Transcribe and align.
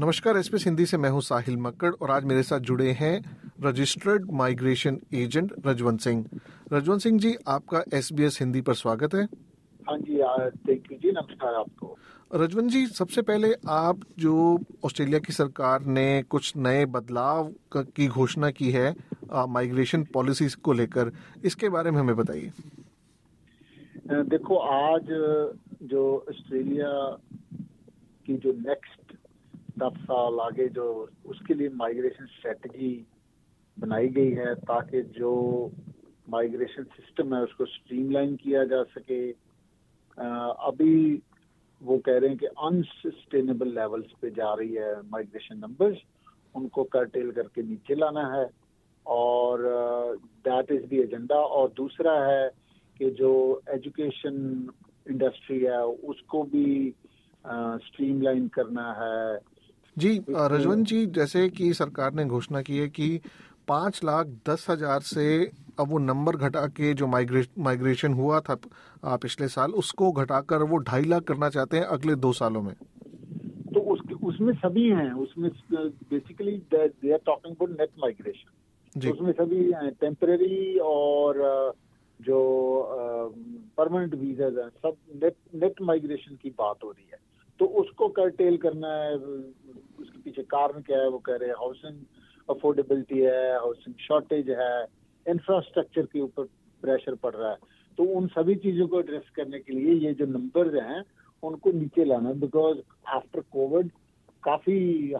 नमस्कार 0.00 0.36
एसपीएस 0.36 0.64
हिंदी 0.64 0.84
से 0.86 0.96
मैं 0.96 1.08
हूँ 1.10 1.20
साहिल 1.20 1.56
मक्कड़ 1.60 1.90
और 1.92 2.10
आज 2.10 2.24
मेरे 2.24 2.42
साथ 2.42 2.60
जुड़े 2.68 2.90
हैं 2.98 3.16
registered 3.62 4.30
migration 4.32 4.98
agent 5.14 5.52
Rajwant 5.66 6.00
Singh. 6.00 6.24
Rajwant 6.72 7.00
Singh 7.00 7.18
ji 7.20 7.34
आपका 7.48 7.82
एसबीएस 7.94 8.38
हिंदी 8.40 8.60
पर 8.60 8.74
स्वागत 8.74 9.14
है। 9.14 9.24
हाँ 9.88 9.98
जी 9.98 10.16
थैंक 10.68 10.90
यू 10.92 10.98
जी 10.98 11.10
नमस्कार 11.10 11.54
आपको। 11.54 11.96
रजवंत 12.32 12.70
जी 12.70 12.86
सबसे 12.88 13.22
पहले 13.22 13.52
आप 13.68 14.00
जो 14.18 14.36
ऑस्ट्रेलिया 14.84 15.18
की 15.18 15.32
सरकार 15.32 15.84
ने 15.98 16.22
कुछ 16.30 16.56
नए 16.56 16.86
बदलाव 16.96 17.52
की 17.76 18.06
घोषणा 18.08 18.50
की 18.50 18.70
है 18.70 18.94
माइग्रेशन 19.48 20.04
पॉलिसीज़ 20.14 20.56
को 20.56 20.72
लेकर 20.72 21.12
इसके 21.44 21.68
बारे 21.68 21.90
में 21.90 21.98
हमें 22.00 22.16
बताइए। 22.16 22.52
देखो 24.30 24.56
आज 24.70 25.12
जो 25.84 26.06
ऑस्ट्रेलिया 26.30 26.92
की 28.26 28.36
जो 28.36 28.52
नेक्स्ट 28.54 28.89
दस 29.82 30.00
साल 30.02 30.40
आगे 30.40 30.68
जो 30.68 30.86
उसके 31.26 31.54
लिए 31.54 31.68
माइग्रेशन 31.68 32.26
स्ट्रेटजी 32.26 33.06
बनाई 33.78 34.08
गई 34.08 34.30
है 34.30 34.54
ताकि 34.54 35.02
जो 35.02 35.32
माइग्रेशन 36.28 36.84
सिस्टम 36.84 37.34
है 37.34 37.42
उसको 37.42 37.66
स्ट्रीमलाइन 37.66 38.36
किया 38.36 38.64
जा 38.64 38.82
सके। 38.82 39.30
अभी 40.70 41.22
वो 41.82 41.98
कह 41.98 42.18
रहे 42.18 42.28
हैं 42.28 42.38
कि 42.38 42.46
अनसस्टेनेबल 42.46 43.68
लेवल्स 43.68 44.12
पे 44.22 44.30
जा 44.30 44.54
रही 44.54 44.74
है 44.74 44.94
माइग्रेशन 45.10 45.58
नंबर्स 45.58 45.98
उनको 46.54 46.84
करटेल 46.84 47.30
करके 47.32 47.62
नीचे 47.62 47.94
लाना 47.94 48.26
है 48.34 48.46
और 49.06 49.62
दैट 50.48 50.72
इज़ 50.72 50.86
दी 50.86 51.00
एजेंडा 51.00 51.36
और 51.36 51.72
दूसरा 51.76 52.12
है 52.26 52.50
कि 52.98 53.10
जो 53.10 53.30
एजुकेशन 53.68 54.34
इंडस्ट्री 55.10 55.60
है 55.60 55.84
उसको 55.86 56.42
भी 56.42 56.94
स्ट्रीमलाइन 57.46 58.46
uh, 58.48 58.52
करना 58.54 58.86
है। 58.92 59.38
जी 59.96 60.10
रजवंत 60.30 60.86
जी 60.86 61.04
जैसे 61.08 61.48
कि 61.50 61.72
सरकार 61.74 62.12
ने 62.14 62.24
घोषणा 62.26 62.60
की 62.62 62.76
है 62.78 62.88
कि 62.90 63.20
पाँच 63.68 64.00
लाख 64.04 64.26
दस 64.48 64.66
हज़ार 64.70 65.00
से 65.02 65.24
अब 65.80 65.90
वो 65.90 65.98
नंबर 65.98 66.36
घटा 66.38 66.66
के 66.68 66.92
जो 66.94 67.06
माइग्रे, 67.06 67.44
माइग्रेशन 67.58 68.12
हुआ 68.12 68.40
था 68.40 68.56
पिछले 69.16 69.48
साल 69.48 69.72
उसको 69.82 70.10
घटाकर 70.12 70.62
वो 70.62 70.78
ढाई 70.80 71.04
लाख 71.04 71.22
करना 71.24 71.48
चाहते 71.50 71.76
हैं 71.76 71.84
अगले 71.96 72.14
दो 72.16 72.32
सालों 72.32 72.62
में। 72.62 72.74
तो 73.74 73.80
उसके 73.92 74.14
उसमें 74.26 74.52
सभी 74.54 74.88
हैं 74.90 75.10
उसमें 75.24 75.50
basically 75.72 76.56
they 76.74 77.12
are 77.12 77.18
talking 77.26 77.54
about 77.54 77.78
net 77.80 77.90
migration 78.00 79.08
उसमें 79.10 79.32
सभी 79.32 79.72
टेम्परेरी 80.00 80.78
और 80.84 81.38
जो 82.20 82.38
परमानेंट 83.78 84.14
वीज़ा 84.14 84.46
हैं 84.46 84.68
सब 84.68 84.96
नेट 85.24 85.36
नेट 85.62 85.82
माइग्रेशन 85.82 86.38
की 86.42 86.50
बात 86.58 86.84
हो 86.84 86.90
रही 86.90 87.08
है। 87.12 87.18
तो 87.60 87.66
उसको 87.80 88.08
करटेल 88.08 88.56
करना 88.56 88.92
है, 88.94 89.14
उसके 89.14 90.18
पीछे 90.18 90.42
कारण 90.42 90.80
क्या 90.82 90.98
है, 90.98 91.08
वो 91.08 91.18
कह 91.18 91.36
रहे 91.36 91.48
हैं 91.48 91.56
हाउसिंग 91.56 91.96
अफोर्डेबिलिटी 92.48 93.18
है 93.18 93.52
हाउसिंग 93.54 93.94
शॉर्टेज 94.00 94.50
है 94.50 94.86
इंफ्रास्ट्रक्चर 95.26 96.06
के 96.12 96.20
ऊपर 96.20 96.44
प्रेशर 96.82 97.14
पड़ 97.14 97.34
रहा 97.34 97.50
है। 97.50 97.56
तो 97.98 98.04
उन 98.18 98.26
सभी 98.28 98.54
चीज़ों 98.56 98.86
को 98.88 99.00
एड्रेस 99.00 99.28
करने 99.36 99.58
के 99.58 99.72
लिए 99.72 99.94
ये 100.06 100.12
जो 100.14 100.26
नंबर 100.26 100.74
हैं, 100.76 101.02
उनको 101.42 101.72
नीचे 101.72 102.04
लाना 102.04 102.32
बिकॉज़ 102.40 102.78
आफ्टर 103.08 103.40
कोविड 103.52 103.90
काफ़ी 104.44 104.78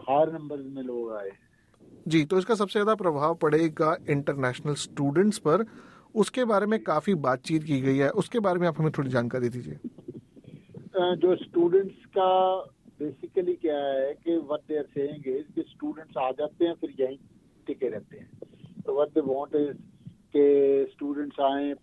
हायर 0.09 0.31
नंबर 0.33 0.57
में 0.57 0.81
लोग 0.83 1.11
आए। 1.13 1.29
जी 2.07 2.23
तो 2.25 2.37
इसका 2.37 2.55
सबसे 2.55 2.79
ज़्यादा 2.79 2.95
प्रभाव 2.95 3.35
पड़ेगा 3.35 3.95
इंटरनेशनल 4.09 4.73
स्टूडेंट्स 4.83 5.37
पर। 5.37 5.65
उसके 6.15 6.45
बारे 6.45 6.65
में 6.65 6.79
काफ़ी 6.83 7.13
बातचीत 7.21 7.63
की 7.63 7.79
गई 7.81 7.97
है। 7.97 8.09
उसके 8.21 8.39
बारे 8.39 8.59
में 8.59 8.67
आप 8.67 8.79
हमें 8.79 8.91
थोड़ी 8.97 9.09
जानकारी 9.09 9.49
दीजिए। 9.49 9.77
जो 11.01 11.35
स्टूडेंट्स 11.35 12.05
का 12.05 12.55
बेसिकली 12.99 13.53
क्या 13.53 13.77
है 13.77 14.13
कि 14.13 14.37
what 14.37 14.59
they 14.59 14.77
are 14.77 14.83
saying 14.83 15.27
is 15.27 15.53
कि 15.55 15.61
स्टूडेंट्स 15.61 16.17
आ 16.17 16.31
जाते 16.31 16.65
हैं, 16.65 16.73
फिर 16.73 16.95
यहीं 16.99 17.17
टिके 17.67 17.89
रहते 17.89 18.17
हैं। 18.17 18.29
तो 18.85 18.93
व्हाट 18.93 19.07
दे 19.07 19.19
वांट 19.19 19.55
इज़ 19.55 19.77
के 20.33 20.85
स्टूडेंट्स 20.85 21.39
आए, 21.39 21.73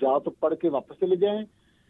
जा 0.00 0.18
तो 0.18 0.30
पढ़ 0.30 0.54
के 0.54 0.68
वापस 0.68 0.96
चले 1.00 1.16
जाएँ, 1.16 1.46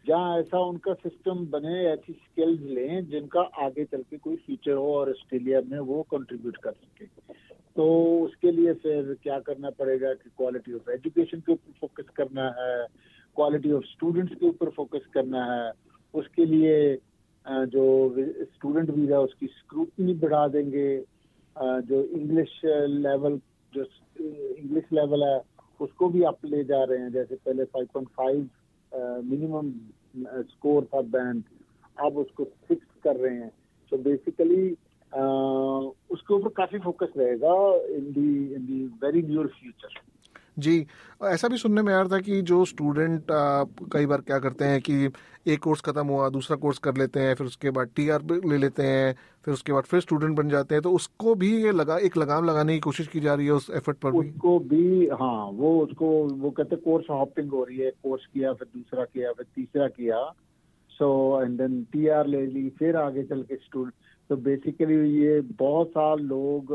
जहाँ 0.06 0.38
ऐसा 0.38 0.58
उनका 0.58 0.94
सिस्टम 0.94 1.46
बने, 1.46 1.84
ऐसी 1.84 2.12
स्किल्स 2.12 2.60
लें, 2.60 3.08
जिनका 3.08 3.40
आगे 3.40 3.84
चल 3.84 4.02
के 4.02 4.16
कोई 4.16 4.36
फ्यूचर 4.36 4.72
हो 4.72 4.94
और 4.94 5.10
ऑस्ट्रेलिया 5.10 5.60
में 5.60 5.78
वो 5.78 6.02
कंट्रीब्यूट 6.02 6.56
कर 6.56 6.72
सके। 6.72 7.06
तो 7.76 8.20
उसके 8.20 8.50
लिए 8.50 8.72
फिर 8.72 9.16
क्या 9.22 9.40
करना 9.40 9.70
पड़ेगा 9.70 10.14
कि 10.14 10.30
क्वालिटी 10.30 10.72
ऑफ़ 10.72 10.90
एजुकेशन 10.90 11.40
के 11.40 11.52
ऊपर 11.52 11.72
फोकस 11.80 12.04
करना 12.16 12.44
है 12.44 12.86
क्वालिटी 13.36 13.72
ऑफ़ 13.72 13.84
स्टूडेंट्स 13.84 14.34
के 14.34 14.46
ऊपर 14.46 14.70
फोकस 14.70 15.06
करना 15.14 15.44
है 15.44 15.72
उसके 16.14 16.44
लिए 16.44 16.98
जो 17.46 17.84
स्टूडेंट 18.44 18.90
वीज़ा 18.90 19.18
उसकी 19.20 19.46
स्क्रूटनी 19.48 20.14
बढ़ा 20.14 20.46
देंगे। 20.48 20.88
जो 21.56 22.02
इंग्लिश 22.04 22.60
लेवल 22.64 23.40
जो 23.72 23.84
इंग्लिश 24.20 24.84
लेवल 24.92 25.24
है, 25.24 25.40
उसको 25.80 26.08
भी 26.08 26.22
आप 26.24 26.44
ले 26.44 26.62
जा 26.64 26.82
रहे 26.84 26.98
हैं। 26.98 27.12
जैसे 27.12 27.34
पहले 27.36 27.64
5.5 27.66 28.48
मिनिमम 29.24 29.72
स्कोर 30.44 30.84
था 30.84 31.00
बैंड 31.14 31.42
अब 31.96 32.16
उसको 32.18 32.44
फिक्स 32.68 32.86
कर 33.04 33.16
रहे 33.16 33.34
हैं। 33.34 33.52
तो 33.92 33.98
बेसिकली 33.98 34.70
उसके 36.12 36.34
ऊपर 36.34 36.48
काफ़ी 36.56 36.78
फोकस 36.78 37.12
रहेगा 37.16 37.54
in 37.96 38.12
the 38.12 38.54
in 38.54 38.66
the 38.66 38.84
very 39.04 39.22
near 39.22 39.46
future 39.60 40.00
जी 40.56 40.86
ऐसा 41.24 41.48
भी 41.48 41.56
सुनने 41.58 41.82
में 41.82 41.92
आ 41.94 42.00
रहा 42.00 42.08
था 42.08 42.18
कि 42.20 42.40
जो 42.42 42.64
स्टूडेंट 42.64 43.26
कई 43.92 44.06
बार 44.06 44.20
क्या 44.20 44.38
करते 44.38 44.64
हैं 44.64 44.80
कि 44.80 45.08
एक 45.46 45.58
कोर्स 45.62 45.80
खत्म 45.80 46.06
हुआ, 46.06 46.28
दूसरा 46.30 46.56
कोर्स 46.56 46.78
कर 46.78 46.96
लेते 46.96 47.20
हैं, 47.20 47.34
फिर 47.34 47.46
उसके 47.46 47.70
बाद 47.70 47.90
टी 47.96 48.08
आर 48.08 48.22
ले 48.44 48.58
लेते 48.58 48.82
हैं, 48.82 49.14
फिर 49.44 49.54
उसके 49.54 49.72
बाद 49.72 49.84
फिर 49.84 50.00
स्टूडेंट 50.00 50.36
बन 50.36 50.48
जाते 50.48 50.74
हैं 50.74 50.82
तो 50.82 50.92
उसको 50.92 51.34
भी 51.34 51.50
ये 51.62 51.72
लगा, 51.72 51.98
एक 51.98 52.16
लगाम 52.16 52.44
लगाने 52.44 52.74
की 52.74 52.80
कोशिश 52.80 53.08
की 53.08 53.20
जा 53.20 53.34
रही 53.34 53.46
है 53.46 53.52
उस 53.52 53.70
एफर्ट 53.76 53.98
पर 53.98 54.16
उसको 54.16 54.58
भी 54.60 55.06
हाँ 55.08 55.44
वो 55.52 55.78
उसको, 55.80 56.08
वो 56.26 56.50
कहते 56.50 56.76
कोर्स 56.78 57.10
हॉपिंग 57.10 57.50
हो 57.50 57.64
रही 57.64 57.78
है 57.78 57.90
कोर्स 58.02 58.26
किया, 58.26 58.52
फिर 58.52 58.68
दूसरा 58.74 59.04
किया, 59.04 59.32
फिर 59.32 59.46
तीसरा 59.56 59.88
किया 59.88 60.24
so 60.90 61.42
and 61.42 61.58
then 61.58 61.82
T 61.92 62.06
R 62.08 62.26
ले 62.26 62.44
ली, 62.46 62.68
फिर 62.78 62.96
आगे 62.96 63.22
चल 63.24 63.42
के 63.42 63.56
स्टूडेंट 63.56 63.94
तो 64.30 64.36
बेसिकली 64.38 64.96
ये 65.18 65.40
बहुत 65.58 65.90
साल 65.90 66.20
लोग 66.24 66.72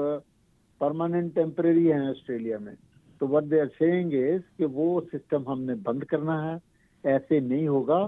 परमानेंट 0.82 1.34
टेम्परेरी 1.36 1.86
हैं 1.88 2.10
ऑस्ट्रेलिया 2.10 2.58
में। 2.60 2.74
तो 3.22 3.28
what 3.28 3.44
they 3.44 3.60
are 3.60 3.68
saying 3.68 4.14
is 4.14 4.42
कि 4.58 4.66
वो 4.76 4.86
सिस्टम 5.12 5.44
हमने 5.48 5.74
बंद 5.88 6.04
करना 6.06 6.42
है, 6.44 6.60
ऐसे 7.04 7.40
नहीं 7.40 7.68
होगा। 7.68 8.00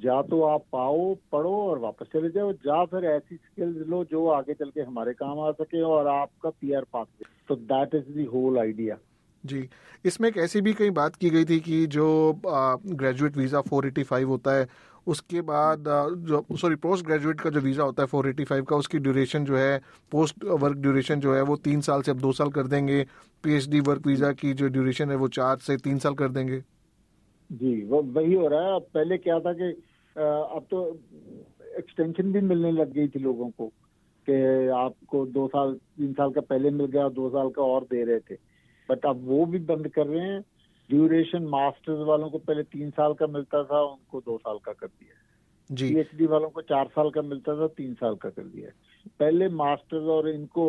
जा 0.00 0.20
तो 0.22 0.42
आप 0.42 0.76
आओ, 0.76 1.14
पढ़ो 1.32 1.54
और 1.62 1.78
वापस 1.78 2.06
चले 2.12 2.28
जाओ। 2.30 2.52
जा 2.66 2.84
फिर 2.92 3.04
ऐसी 3.04 3.36
स्किल्स 3.36 3.88
लो 3.88 4.04
जो 4.10 4.26
आगे 4.28 4.54
चल 4.54 4.70
के 4.70 4.80
हमारे 4.80 5.12
काम 5.12 5.40
आ 5.40 5.50
सके 5.52 5.82
और 5.82 6.06
आपका 6.06 6.50
पी 6.50 6.72
आर 6.72 6.84
पास 6.92 7.06
तो 7.48 7.56
that 7.72 7.94
is 7.94 8.14
the 8.16 8.24
whole 8.24 8.58
idea 8.58 8.96
जी। 9.44 9.68
इसमें 10.04 10.28
एक 10.28 10.36
ऐसी 10.38 10.60
भी 10.60 10.72
कई 10.72 10.90
बात 10.90 11.16
की 11.16 11.30
गई 11.30 11.44
थी 11.44 11.58
कि 11.60 11.86
जो 11.86 12.06
ग्रेजुएट 12.46 13.36
वीज़ा 13.36 13.60
485 13.62 14.24
होता 14.24 14.54
है 14.54 14.66
उसके 15.10 15.40
बाद 15.42 15.84
जो 16.28 16.44
सॉरी 16.56 16.76
पोस्ट 16.78 17.06
ग्रेजुएट 17.06 17.40
का 17.40 17.50
जो 17.50 17.60
वीज़ा 17.60 17.82
होता 17.82 18.02
है 18.02 18.08
485 18.08 18.64
का, 18.68 18.76
उसकी 18.76 18.98
ड्यूरेशन 18.98 19.44
जो 19.44 19.56
है 19.56 19.78
पोस्ट 20.12 20.44
वर्क 20.44 20.76
ड्यूरेशन 20.78 21.20
जो 21.20 21.34
है, 21.34 21.42
वो 21.42 21.56
तीन 21.58 21.80
साल 21.80 22.02
से 22.02 22.10
अब 22.10 22.20
दो 22.20 22.32
साल 22.32 22.50
कर 22.50 22.66
देंगे। 22.66 23.04
पीएचडी 23.44 23.80
वर्क 23.82 24.06
वीज़ा 24.06 24.32
की 24.34 24.52
जो 24.52 24.68
ड्यूरेशन 24.68 25.10
है, 25.10 25.16
वो 25.16 25.28
चार 25.30 25.56
से 25.58 25.76
तीन 25.78 25.98
साल 25.98 26.14
कर 26.14 26.28
देंगे। 26.30 26.60
जी, 27.50 27.82
वो, 27.84 28.02
वही 28.02 28.34
हो 28.34 28.46
रहा 28.48 28.60
है। 28.62 28.74
अब 28.76 28.86
पहले 28.94 29.18
क्या 29.18 29.38
था 29.40 29.52
कि 29.52 29.70
अब 30.16 30.66
तो 30.70 30.84
एक्सटेंशन 31.78 32.32
भी 32.32 32.40
मिलने 32.42 32.70
लग 32.72 32.92
गई 32.92 33.08
थी 33.08 33.18
लोगों 33.18 33.48
को, 33.50 33.66
कि 34.28 34.68
आपको 34.76 35.24
दो 35.28 35.46
साल, 35.48 35.74
तीन 35.74 36.12
साल 36.12 36.30
का 36.32 36.40
पहले 36.42 36.70
मिल 36.70 36.86
गया, 36.86 37.08
दो 37.10 37.28
साल 37.30 37.50
का 37.50 37.62
और 37.64 37.84
दे 37.90 38.04
रहे 38.04 38.18
थे। 38.20 38.34
बट 38.88 39.06
अब 39.06 39.26
वो 39.26 39.44
भी 39.46 39.58
बंद 39.66 39.88
कर 39.88 40.06
रहे 40.06 40.24
हैं। 40.24 40.40
ड्यूरेशन 40.90 41.46
मास्टर्स 41.48 42.06
वालों 42.06 42.30
को 42.30 42.38
पहले 42.38 42.62
तीन 42.72 42.90
साल 42.90 43.14
का 43.14 43.26
मिलता 43.26 43.62
था 43.64 43.82
उनको 43.82 44.20
दो 44.20 44.38
साल 44.38 44.58
का 44.64 44.72
कर 44.72 44.86
दिया 44.86 45.18
जी। 45.70 45.88
पीएचडी 45.88 46.26
वालों 46.26 46.48
को 46.50 46.62
चार 46.62 46.88
साल 46.88 47.10
का 47.10 47.22
मिलता 47.22 47.56
था 47.60 47.66
तीन 47.76 47.94
साल 47.94 48.14
का 48.14 48.30
कर 48.30 48.42
दिया 48.44 48.70
पहले 49.20 49.48
मास्टर्स 49.56 50.08
और 50.08 50.28
इनको 50.28 50.66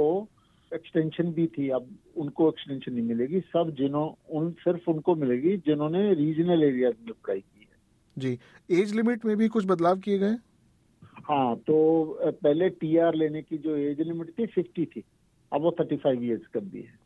एक्सटेंशन 0.72 1.32
भी 1.34 1.48
थी 1.48 1.70
अब 1.70 1.88
उनको 2.16 2.48
एक्सटेंशन 2.50 2.94
नहीं 2.94 3.06
मिलेगी। 3.06 3.40
सब 3.40 3.74
जिन्हों 3.78 4.08
उन 4.38 4.52
सिर्फ़ 4.60 4.90
उनको 4.90 5.16
मिलेगी 5.16 5.56
जिन्होंने 5.66 6.14
रीजनल 6.14 6.64
एरिया 6.64 6.90
में 6.90 7.14
पढ़ाई 7.14 7.40
की 7.40 7.60
है। 7.60 7.80
जी। 8.18 8.38
एज 8.82 8.96
लिमिट 8.96 9.26
में 9.26 9.36
भी 9.38 9.48
कुछ 9.48 9.66
बदलाव 9.66 10.00
किए 10.00 10.18
गए? 10.18 10.36
हाँ 11.24 11.56
तो 11.58 11.78
पहले 12.24 12.70
टीआर 12.70 13.16
लेने 13.16 13.42
की 13.42 13.58
जो 13.58 13.76
एज 13.78 14.02
लिमिट 14.02 14.30
थी 14.40 14.46
फिफ्टी 14.46 14.86
थी। 14.86 15.04
अब 15.52 15.62
वो 15.62 15.76
थर्टी 15.80 15.98
फाइव 15.98 16.24
ईयर्स 16.24 16.48
कर 16.48 16.60
दी 16.60 16.82
है। 16.82 17.01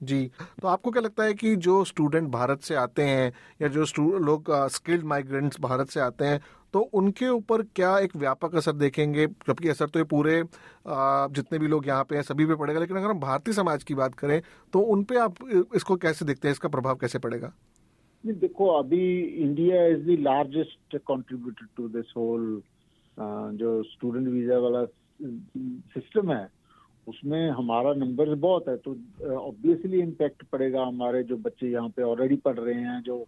जी 0.00 0.30
तो 0.62 0.68
आपको 0.68 0.90
क्या 0.90 1.02
लगता 1.02 1.24
है 1.24 1.34
कि 1.34 1.54
जो 1.56 1.82
स्टूडेंट 1.84 2.28
भारत 2.30 2.60
से 2.62 2.74
आते 2.74 3.02
हैं 3.02 3.32
या 3.62 3.68
जो 3.68 4.18
लोग 4.18 4.50
स्किल्ड 4.72 5.04
माइग्रेंट्स 5.06 5.60
भारत 5.60 5.88
से 5.88 6.00
आते 6.00 6.24
हैं 6.24 6.40
तो 6.74 6.80
उनके 6.80 7.28
ऊपर 7.28 7.62
क्या 7.76 7.98
एक 7.98 8.14
व्यापक 8.16 8.54
असर 8.56 8.72
देखेंगे? 8.72 9.26
जबकि 9.26 9.68
असर 9.68 9.88
तो 9.88 9.98
ये 9.98 10.04
पूरे 10.04 10.42
जितने 10.86 11.58
भी 11.58 11.66
लोग 11.68 11.86
यहाँ 11.86 12.04
पे 12.04 12.16
हैं, 12.16 12.22
सभी 12.22 12.46
पे 12.46 12.54
पड़ेगा, 12.54 12.80
लेकिन 12.80 12.96
अगर 12.96 13.10
हम 13.10 13.20
भारतीय 13.20 13.54
समाज 13.54 13.82
की 13.84 13.94
बात 13.94 14.14
करें 14.14 14.40
तो 14.72 14.80
उन 14.80 15.02
पे 15.04 15.16
आप 15.18 15.34
इसको 15.76 15.96
कैसे 15.96 16.24
देखते 16.24 16.48
हैं? 16.48 16.52
इसका 16.52 16.68
प्रभाव 16.68 16.96
कैसे 16.96 17.18
पड़ेगा? 17.18 17.52
देखो, 18.24 18.66
अभी 18.68 19.20
India 19.20 19.84
is 19.86 20.00
the 20.00 20.16
largest 20.20 20.96
contributor 20.98 21.66
to 21.76 21.88
this 21.88 22.12
whole 22.16 22.62
जो 23.56 23.82
स्टूडेंट 23.84 24.28
वीज़ा 24.28 24.58
वाला 24.58 24.84
सिस्टम 25.94 26.32
है 26.32 26.48
उसमें 27.06 27.50
हमारा 27.50 27.92
नंबर 27.94 28.34
बहुत 28.36 28.68
है 28.68 28.76
तो 28.78 28.90
ऑब्वियसली 29.38 30.00
इम्पैक्ट 30.00 30.42
पड़ेगा 30.52 30.82
हमारे 30.84 31.22
जो 31.22 31.36
बच्चे 31.38 31.68
यहाँ 31.68 31.88
पे 31.88 32.02
ऑलरेडी 32.04 32.36
पढ़ 32.38 32.58
रहे 32.58 32.74
हैं, 32.74 33.00
जो 33.02 33.26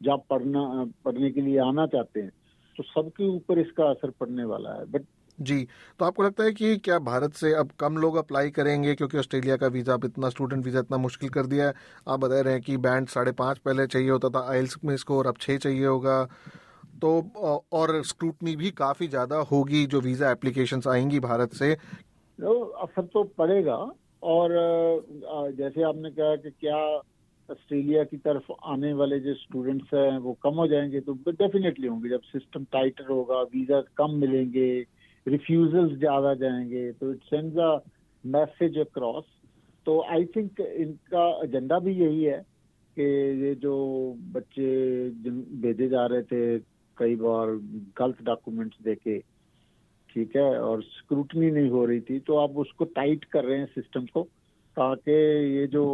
जब 0.00 0.22
पढ़ना 0.30 0.62
पढ़ने 1.04 1.30
के 1.30 1.40
लिए 1.40 1.58
आना 1.60 1.86
चाहते 1.88 2.20
हैं 2.20 2.30
तो 2.76 2.82
सबके 2.84 3.28
ऊपर 3.28 3.58
इसका 3.58 3.90
असर 3.90 4.10
पड़ने 4.20 4.44
वाला 4.44 4.74
है 4.74 4.84
बट 4.92 5.04
जी 5.38 5.56
तो 5.98 6.04
आपको 6.04 6.22
लगता 6.22 6.44
है 6.44 6.52
कि 6.52 6.76
क्या 6.78 6.98
भारत 7.00 7.34
से 7.34 7.52
अब 7.54 7.70
कम 7.80 7.96
लोग 7.96 8.16
अप्लाई 8.16 8.50
करेंगे, 8.50 8.94
क्योंकि 8.94 9.18
ऑस्ट्रेलिया 9.18 9.56
का 9.56 9.66
वीज़ा 9.68 9.94
अब 9.94 10.04
इतना 10.04 10.28
स्टूडेंट 10.28 10.64
वीज़ा 10.64 10.80
इतना 10.80 10.96
मुश्किल 10.98 11.28
कर 11.30 11.46
दिया 11.46 11.66
है? 11.66 11.74
आप 12.08 12.20
बता 12.20 12.40
रहे 12.40 12.52
हैं 12.52 12.62
कि 12.62 12.76
बैंड 12.78 13.08
साढ़े 13.08 13.32
पाँच 13.34 13.58
पहले 13.58 13.86
चाहिए 13.86 14.10
होता 14.10 14.28
था 14.30 14.46
आइल्स 14.50 14.76
में 14.84 14.96
स्कोर 14.96 15.26
अब 15.26 15.36
छः 15.40 15.58
चाहिए 15.58 15.86
होगा। 15.86 16.24
तो 17.02 17.10
और 17.72 18.02
स्क्रूटनी 18.04 18.54
भी 18.56 18.70
काफ़ी 18.72 19.08
ज़्यादा 19.08 19.36
होगी, 19.50 19.84
जो 19.86 20.00
वीज़ा 20.00 20.30
एप्लीकेशंस 20.30 20.86
आएँगी 20.88 21.20
भारत 21.20 21.54
से। 21.54 21.76
तो 22.38 22.60
असर 22.84 23.04
तो 23.06 23.22
पड़ेगा। 23.38 23.76
और 24.22 24.50
जैसे 25.56 25.82
आपने 25.82 26.10
कहा 26.10 26.36
कि 26.36 26.50
क्या 26.50 26.76
ऑस्ट्रेलिया 27.48 28.02
की 28.04 28.16
तरफ़ 28.18 28.52
आने 28.64 28.92
वाले 28.92 29.18
जो 29.20 29.34
स्टूडेंट्स 29.34 29.94
हैं, 29.94 30.18
वो 30.18 30.32
कम 30.42 30.54
हो 30.54 30.66
जाएँगे 30.68 31.00
तो 31.00 31.14
डेफिनेटली 31.28 31.86
होंगे। 31.86 32.08
जब 32.08 32.20
सिस्टम 32.22 32.64
टाइटर 32.72 33.10
होगा 33.10 33.40
वीज़ा 33.54 33.80
कम 33.96 34.14
मिलेंगे 34.16 34.68
रिफ्यूजल्स 35.26 35.98
ज़्यादा 35.98 36.34
जाएँगे 36.34 36.90
तो 36.92 37.12
it 37.12 37.22
sends 37.24 37.58
a 37.58 37.78
message 38.24 38.78
across 38.78 39.24
तो 39.86 40.00
आई 40.10 40.24
थिंक 40.36 40.60
इनका 40.60 41.26
एजेंडा 41.44 41.78
भी 41.78 41.92
यही 41.94 42.22
है 42.24 42.38
कि 42.96 43.02
ये 43.42 43.54
जो 43.54 43.74
बच्चे 44.32 44.64
भेजे 45.62 45.88
जा 45.88 46.06
रहे 46.06 46.22
थे, 46.22 46.58
कई 46.96 47.14
बार 47.16 47.50
गलत 47.98 48.22
डॉक्यूमेंट्स 48.22 48.76
देके 48.84 49.18
ठीक 50.14 50.36
है 50.36 50.60
और 50.60 50.82
स्क्रूटनी 50.82 51.50
नहीं 51.50 51.70
हो 51.70 51.84
रही 51.84 52.00
थी 52.00 52.18
तो 52.20 52.36
आप 52.36 52.56
उसको 52.56 52.84
टाइट 52.84 53.24
कर 53.24 53.44
रहे 53.44 53.58
हैं 53.58 53.66
सिस्टम 53.66 54.06
को 54.06 54.22
ताकि 54.76 55.12
ये 55.56 55.66
जो 55.66 55.84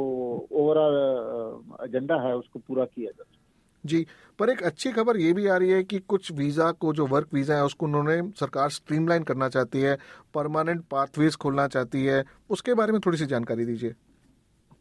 ओवरऑल 0.53 1.89
एजेंडा 1.89 2.21
है 2.29 2.37
उसको 2.37 2.59
पूरा 2.59 2.85
किया 2.85 3.11
जा 3.11 3.23
सके 3.23 3.37
जी 3.85 4.07
पर 4.39 4.51
एक 4.51 4.63
अच्छी 4.63 4.91
खबर 4.93 5.17
ये 5.17 5.33
भी 5.33 5.47
आ 5.47 5.57
रही 5.57 5.71
है 5.71 5.83
कि 5.85 5.99
कुछ 5.99 6.33
वीज़ा 6.33 6.71
को 6.73 6.93
जो 6.93 7.07
वर्क 7.07 7.29
वीज़ा 7.35 7.57
है 7.57 7.65
उसको 7.65 7.87
उन्होंने 7.87 8.21
सरकार 8.41 8.71
स्ट्रीमलाइन 8.71 9.23
करना 9.23 9.49
चाहती 9.49 9.81
है 9.81 9.97
परमानेंट 10.35 10.85
पाथवेज 10.91 11.37
खोलना 11.37 11.67
चाहती 11.69 12.05
है 12.05 12.25
उसके 12.51 12.75
बारे 12.75 12.93
में 12.93 13.01
थोड़ी 13.07 13.19
सी 13.19 13.27
जानकारी 13.27 13.65
दीजिए। 13.65 13.95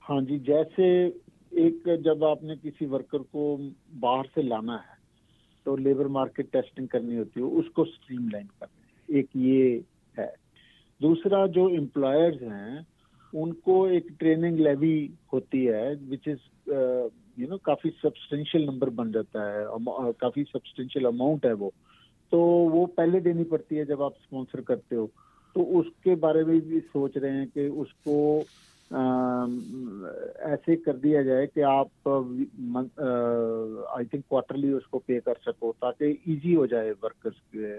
हाँ 0.01 0.21
जी 0.21 0.39
जैसे 0.39 0.85
एक 1.65 1.83
जब 2.05 2.23
आपने 2.23 2.55
किसी 2.55 2.85
वर्कर 2.85 3.17
को 3.17 3.57
बाहर 3.99 4.25
से 4.35 4.41
लाना 4.41 4.75
है 4.77 4.97
तो 5.65 5.75
लेबर 5.75 6.07
मार्केट 6.07 6.51
टेस्टिंग 6.51 6.87
करनी 6.87 7.17
होती 7.17 7.39
है 7.39 7.45
उसको 7.45 7.85
स्ट्रीमलाइन 7.85 8.47
करना 8.47 8.76
एक 9.11 9.29
ये 9.35 9.83
है। 10.19 10.33
दूसरा 11.01 11.47
जो 11.47 11.69
एम्प्लॉयर्स 11.69 12.41
हैं 12.41 12.87
उनको 13.35 13.87
एक 13.87 14.07
ट्रेनिंग 14.19 14.59
लेवी 14.59 15.13
होती 15.33 15.65
है 15.65 15.95
विच 15.95 16.27
इज़ 16.27 16.39
यू 17.39 17.47
नो 17.47 17.57
काफ़ी 17.57 17.89
सब्सटेंशियल 17.89 18.65
नंबर 18.65 18.89
बन 18.89 19.11
जाता 19.11 19.51
है 19.51 19.65
uh, 19.67 20.13
काफ़ी 20.21 20.43
सब्सटेंशियल 20.43 21.05
अमाउंट 21.05 21.45
है 21.45 21.53
वो। 21.53 21.73
तो 22.31 22.39
वो 22.69 22.85
पहले 22.85 23.19
देनी 23.19 23.43
पड़ती 23.43 23.75
है 23.75 23.85
जब 23.85 24.01
आप 24.01 24.13
स्पॉन्सर 24.13 24.61
करते 24.61 24.95
हो। 24.95 25.11
तो 25.55 25.63
उसके 25.63 26.15
बारे 26.15 26.43
में 26.43 26.61
भी 26.61 26.79
सोच 26.79 27.17
रहे 27.17 27.31
हैं 27.31 27.47
कि 27.47 27.67
उसको 27.67 28.45
ऐसे 28.91 30.75
कर 30.75 30.97
दिया 30.97 31.21
जाए 31.23 31.47
कि 31.47 31.61
आप 31.61 31.89
आई 33.89 34.05
थिंक 34.05 34.23
क्वार्टरली 34.29 34.71
उसको 34.73 34.99
पे 34.99 35.19
कर 35.19 35.35
सको 35.41 35.71
ताकि 35.81 36.11
इजी 36.27 36.53
हो 36.53 36.67
जाए 36.67 36.91
वर्कर्स 37.03 37.39
के 37.55 37.71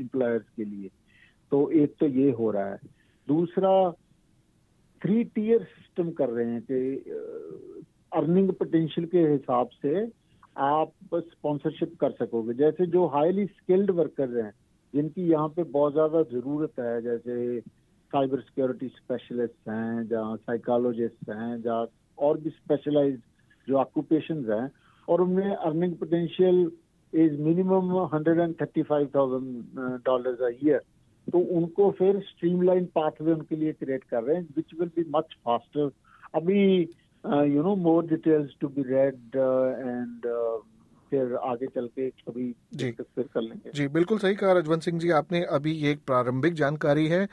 एम्प्लॉयर्स 0.00 0.44
के 0.56 0.64
लिए। 0.64 0.90
तो 1.52 1.70
एक 1.72 1.94
तो 2.00 2.06
ये 2.08 2.30
हो 2.30 2.50
रहा 2.50 2.66
है। 2.66 2.78
दूसरा 3.28 3.72
थ्री 5.02 5.24
टीयर 5.26 5.62
सिस्टम 5.64 6.10
कर 6.12 6.28
रहे 6.28 6.46
हैं 6.46 6.60
कि 6.70 6.80
अर्निंग 8.12 8.50
पोटेंशियल 8.52 9.06
के 9.06 9.18
हिसाब 9.20 9.68
से 9.82 10.06
आप 10.58 10.92
स्पॉन्सरशिप 11.14 11.96
कर 12.00 12.10
सकोगे। 12.12 12.54
जैसे 12.54 12.86
जो 12.86 13.06
हाईली 13.08 13.46
स्किल्ड 13.48 13.90
वर्कर्स 13.90 14.34
हैं, 14.36 14.52
जिनकी 14.94 15.28
यहाँ 15.30 15.48
पे 15.48 15.62
बहुत 15.64 15.92
ज़्यादा 15.92 16.22
ज़रूरत 16.30 16.78
है, 16.80 17.00
जैसे 17.02 17.58
साइबर 18.12 18.40
सिक्योरिटी 18.40 18.88
स्पेशलिस्ट 18.88 19.68
हैं 19.68 20.06
जहाँ 20.08 20.36
साइकोलॉजिस्ट 20.36 21.30
हैं 21.30 21.60
जहाँ 21.62 21.86
और 22.18 22.38
भी 22.40 22.50
स्पेशलाइज 22.50 23.18
जो 23.68 23.76
ऑक्यूपेशन 23.78 24.44
हैं 24.52 24.70
और 25.08 25.20
उनमें 25.20 25.54
earning 25.54 25.96
potential 25.96 26.70
is 27.12 27.40
minimum 27.42 27.92
hundred 28.14 28.40
and 28.40 28.54
thirty 28.60 28.82
five 28.82 29.10
thousand 29.14 29.78
dollar 30.06 30.42
a 30.44 30.50
year 30.64 30.82
तो 31.26 31.38
उनको 31.58 31.90
फिर 31.98 32.20
स्ट्रीमलाइन 32.28 32.84
पाथवे 32.94 33.32
उनके 33.32 33.56
लिए 33.56 33.72
क्रिएट 33.72 34.04
कर 34.04 34.22
रहे 34.22 34.36
हैं 34.36 34.46
which 34.56 34.74
will 34.80 34.90
be 34.96 35.04
much 35.16 35.36
faster 35.44 35.90
अभी 36.34 36.60
you 37.54 37.62
know 37.62 37.74
more 37.76 38.06
details 38.06 38.54
to 38.60 38.68
be 38.68 38.82
read 38.82 39.36
and 39.36 40.26
फिर 41.12 41.34
आगे 41.36 41.66
चल 41.66 41.86
के 41.86 42.08
कभी 42.10 42.54
जी। 42.74 42.90
फिर 42.90 43.24
कर 43.34 43.40
लेंगे। 43.40 43.70
जी 43.74 43.86
बिल्कुल 43.88 44.18
सही 44.18 44.34
कहा 44.34 44.52
रजवंत 44.52 44.82
सिंह 44.82 44.98
जी 45.00 45.10
आपने 45.10 45.42
अभी 45.56 45.72
ये 45.72 45.92
एक 45.92 46.04
प्रारंभिक 46.06 46.54
जानकारी 46.54 47.06
है 47.08 47.26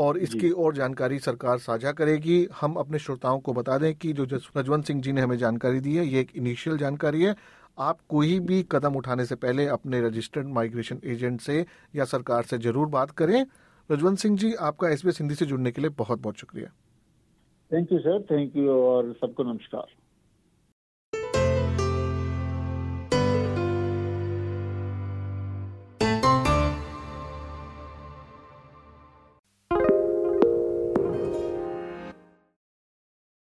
और 0.00 0.18
इसकी 0.18 0.50
और 0.50 0.74
जानकारी 0.74 1.18
सरकार 1.20 1.58
साझा 1.58 1.92
करेगी। 1.92 2.46
हम 2.60 2.74
अपने 2.74 2.98
श्रोताओं 2.98 3.38
को 3.38 3.52
बता 3.52 3.78
दें 3.78 3.94
कि 3.94 4.12
जो 4.12 4.24
रजवंत 4.56 4.84
सिंह 4.84 5.00
जी 5.02 5.12
ने 5.12 5.20
हमें 5.20 5.36
जानकारी 5.38 5.80
दी 5.80 5.96
है 5.96 6.06
ये 6.06 6.20
एक 6.20 6.36
इनिशियल 6.36 6.76
जानकारी 6.78 7.22
है। 7.22 7.34
आप 7.78 7.98
कोई 8.08 8.38
भी 8.40 8.62
कदम 8.72 8.96
उठाने 8.96 9.24
से 9.24 9.34
पहले 9.36 9.66
अपने 9.68 10.00
रजिस्टर्ड 10.00 10.48
माइग्रेशन 10.54 11.00
एजेंट 11.06 11.40
से 11.40 11.64
या 11.96 12.04
सरकार 12.06 12.42
से 12.42 12.58
ज़रूर 12.58 12.88
बात 12.88 13.10
करें। 13.12 13.44
रजवंत 13.90 14.18
सिंह 14.18 14.36
जी 14.38 14.52
आपका 14.62 14.88
एस 14.88 15.02
हिंदी 15.20 15.34
से 15.34 15.46
जुड़ने 15.46 15.70
के 15.70 15.80
लिए 15.80 15.90
बहुत 15.98 16.20
बहुत 16.20 16.36
शुक्रिया। 16.36 16.72
Thank 17.70 17.92
you 17.92 17.98
sir 17.98 18.22
thank 18.30 18.56
you 18.56 18.70
और 18.72 19.12
सबको 19.20 19.44
नमस्कार। 19.44 19.86